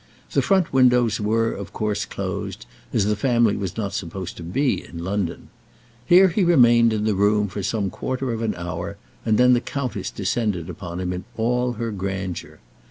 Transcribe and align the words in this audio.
The 0.31 0.41
front 0.41 0.73
windows 0.73 1.21
were, 1.21 1.51
of 1.51 1.73
course, 1.73 2.05
closed, 2.05 2.65
as 2.91 3.05
the 3.05 3.15
family 3.15 3.55
was 3.55 3.77
not 3.77 3.93
supposed 3.93 4.35
to 4.37 4.41
be 4.43 4.83
in 4.83 5.03
London. 5.03 5.49
Here 6.03 6.29
he 6.29 6.43
remained 6.43 6.91
in 6.91 7.03
the 7.03 7.13
room 7.13 7.47
for 7.47 7.61
some 7.61 7.91
quarter 7.91 8.31
of 8.33 8.41
an 8.41 8.55
hour, 8.55 8.97
and 9.27 9.37
then 9.37 9.53
the 9.53 9.61
countess 9.61 10.09
descended 10.09 10.71
upon 10.71 10.99
him 10.99 11.13
in 11.13 11.25
all 11.37 11.73
her 11.73 11.91
grandeur. 11.91 12.57